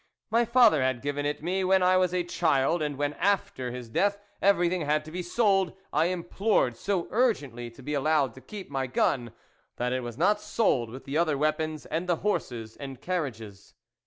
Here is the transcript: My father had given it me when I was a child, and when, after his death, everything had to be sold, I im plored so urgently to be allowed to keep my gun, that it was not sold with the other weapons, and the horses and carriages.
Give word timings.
My 0.31 0.45
father 0.45 0.81
had 0.81 1.03
given 1.03 1.27
it 1.27 1.43
me 1.43 1.63
when 1.63 1.83
I 1.83 1.95
was 1.95 2.11
a 2.11 2.23
child, 2.23 2.81
and 2.81 2.97
when, 2.97 3.13
after 3.13 3.69
his 3.69 3.87
death, 3.87 4.17
everything 4.41 4.81
had 4.81 5.05
to 5.05 5.11
be 5.11 5.21
sold, 5.21 5.73
I 5.93 6.09
im 6.09 6.23
plored 6.23 6.75
so 6.75 7.07
urgently 7.11 7.69
to 7.69 7.83
be 7.83 7.93
allowed 7.93 8.33
to 8.33 8.41
keep 8.41 8.71
my 8.71 8.87
gun, 8.87 9.31
that 9.75 9.93
it 9.93 10.01
was 10.01 10.17
not 10.17 10.41
sold 10.41 10.89
with 10.89 11.05
the 11.05 11.19
other 11.19 11.37
weapons, 11.37 11.85
and 11.85 12.09
the 12.09 12.15
horses 12.25 12.75
and 12.77 12.99
carriages. 12.99 13.75